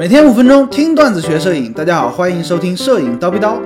[0.00, 3.60] 每天五分钟听段子学摄影，大家好，欢迎收听摄影叨逼叨。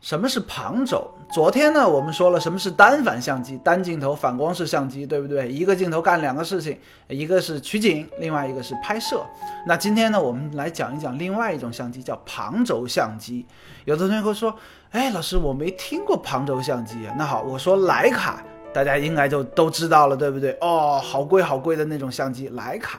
[0.00, 1.10] 什么是旁轴？
[1.30, 5.52] 昨天呢，我们说了什么是单反相机，单镜头反光式相机，对不对？
[5.52, 6.78] 一个镜头干两个事情，
[7.08, 9.22] 一个是取景，另外一个是拍摄。
[9.66, 13.44] 那今天呢，我们来讲一讲另外一种相机，叫旁轴相机。
[13.84, 14.56] 有的同学会说，
[14.92, 16.96] 哎，老师，我没听过旁轴相机。
[17.18, 18.42] 那好，我说徕卡，
[18.72, 20.56] 大家应该就都知道了，对不对？
[20.60, 22.98] 哦，好贵好贵的那种相机，徕卡。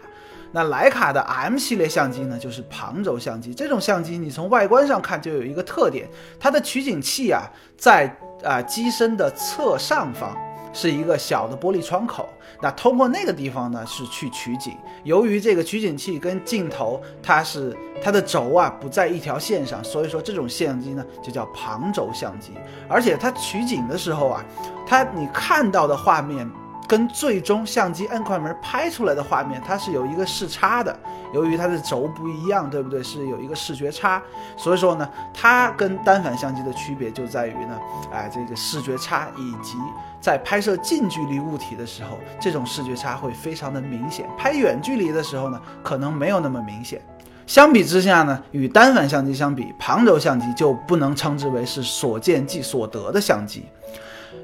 [0.55, 3.55] 那徕卡的 M 系列相机呢，就是旁轴相机。
[3.55, 6.07] 这种相机你从外观上看就有一个特点，
[6.39, 7.41] 它的取景器啊，
[7.75, 10.37] 在啊机身的侧上方
[10.71, 12.29] 是一个小的玻璃窗口。
[12.61, 14.77] 那通过那个地方呢，是去取景。
[15.03, 22.51] 由于这个取景器跟镜头它是它的轴啊不在一条线上，所以说这种相机呢就叫旁轴相机。
[22.87, 24.45] 而且它取景的时候啊，
[24.93, 26.47] 它你看到的画面。
[26.85, 30.95] 跟最终相机摁快门拍出来的画面，它是有一个视差的。
[31.33, 33.01] 由于它的轴不一样，对不对？
[33.01, 34.21] 是有一个视觉差。
[34.57, 37.79] 所以说呢，它跟单反相机的区别就在于呢，
[38.11, 39.77] 哎，这个视觉差以及
[40.19, 44.27] 在拍摄近距离物体的时候，这种视觉差会非常的明显。
[44.37, 47.01] 拍远距离的时候呢，可能没有那么明显。
[47.47, 53.65] 相比之下呢，与单反相机相比，旁轴相机就不能称之为是所见即所得的相机。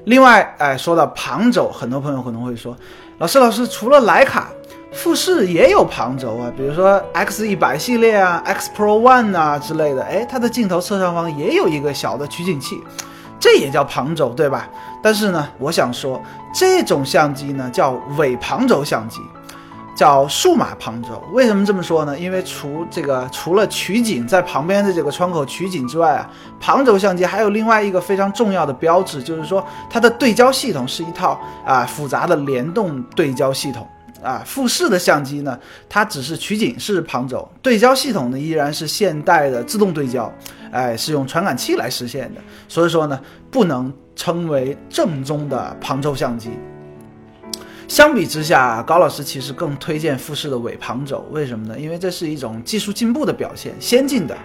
[0.04, 2.76] 另外，哎，说到旁轴，很多朋友可能会说，
[3.18, 4.48] 老师，老师，除了徕卡，
[4.92, 12.80] 富士也有旁轴啊，比如说 X 一百系列啊，X Pro One 啊之类的，哎，它的镜头侧上方也有一个小的取景器，
[13.38, 14.68] 这也叫旁轴，对吧？
[15.02, 16.20] 但是呢，我想说，
[16.54, 19.20] 这种相机呢叫伪旁轴相机。
[20.00, 22.18] 叫数码旁轴，为什么这么说呢？
[22.18, 26.26] 因为除这个除了取景在旁边的这个窗口取景之外啊，
[26.58, 33.86] 旁轴相机还有另外一个非常重要的标志，就是说它的对焦系统是一套啊复杂的联动对焦系统
[34.22, 34.42] 啊。
[34.46, 40.32] 富士的相机呢，它只是取景是旁轴，对焦系统呢依然是现代的自动对焦，
[40.72, 46.52] 哎，是用传感器来实现的，所以说呢，不能称为正宗的旁轴相机。
[47.90, 51.76] 相比之下，高老师其实更推荐富士的伪旁轴，为什么呢？
[51.76, 54.38] 因为这是一种技术进步的表现，先进的。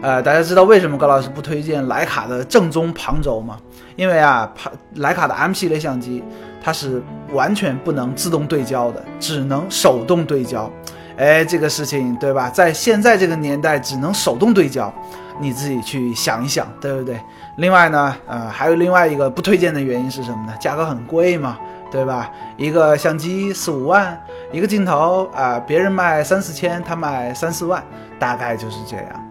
[0.00, 3.58] 呃，大家知道为什么高老师不推荐徕卡的正宗旁轴吗？
[3.96, 6.24] 因为啊，旁徕卡的 M 系列相机
[6.62, 7.02] 它是
[7.32, 10.72] 完全不能自动对焦的，只能手动对焦。
[11.18, 12.48] 哎，这个事情对吧？
[12.48, 14.90] 在现在这个年代，只能手动对焦，
[15.38, 17.20] 你自己去想一想，对不对？
[17.58, 20.54] 另外呢，呃，还有另外一个不推荐的原因是什么呢？
[20.58, 21.58] 价格很贵嘛。
[21.90, 22.30] 对吧？
[22.56, 24.18] 一个相机四五万，
[24.52, 27.84] 一个镜头啊，别人卖三四千，他卖三四万，
[28.18, 29.26] 大概就是这样。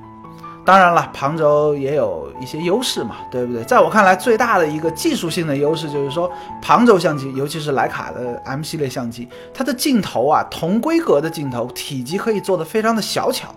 [0.65, 3.63] 当然了，旁轴也有一些优势嘛，对不对？
[3.63, 6.31] 在我看来，最大的一个技术性的优势就是说，
[6.61, 13.47] 旁轴相机，尤其是徕卡的 M 系列相机，它的镜头啊，同规格的镜头体积可以做得非常的小巧，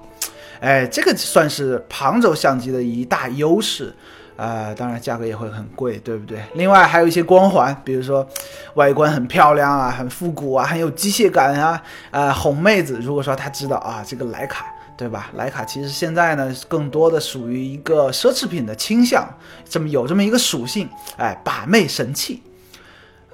[0.61, 3.95] 哎，这个算是旁轴相机的一大优势。
[4.43, 6.43] 呃，当然价格也会很贵，对不对？
[6.55, 8.27] 另外还有一些光环，比如说
[8.75, 11.81] 外观很漂亮啊，很复古啊，很有机械感啊。
[12.11, 14.67] 呃，哄妹子，如果说她知道啊，这个徕卡，
[14.97, 15.31] 对吧？
[15.39, 19.25] 徕卡其实现在呢，更多的属于一个奢侈品的倾向，
[19.69, 22.43] 这么有这么一个属性，哎，把妹神器。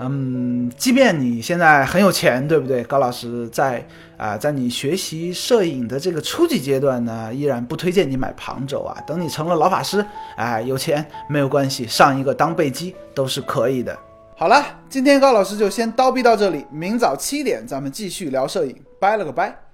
[0.00, 2.84] 嗯，即便你现在很有钱，对不对？
[2.84, 3.84] 高老师在
[4.16, 8.96] 啊，在你学习摄影的这个初级阶段呢，依然不推荐你买旁轴啊。
[9.06, 10.04] 等你成了老法师，
[10.36, 13.98] 哎，有钱没有关系，上一个当备机都是可以的。
[14.36, 19.67] 好了，今天高老师就先叨逼到这里，明早七点咱们继续聊摄影，拜了个拜。